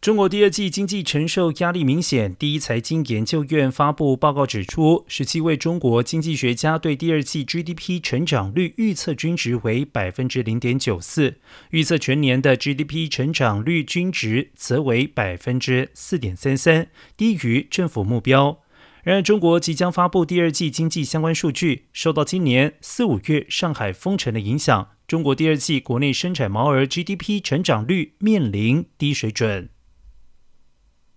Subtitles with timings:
[0.00, 2.32] 中国第二季经济承受压力明显。
[2.36, 11.40] 第一财经研究院发布报告指出，十七位中国经济学家对第二季 GDP 成长率预测均值为百分之零点九四，
[11.70, 16.86] 预测全年的 GDP 成长率均值则为百分之四点三三，
[17.16, 18.60] 低于政府目标。
[19.02, 29.70] 然而，中国即将发布第二季经济相关数据，受到今年四五月上海封城的影响，中国第二季国内生产毛额 GDP 成长率面临低水准。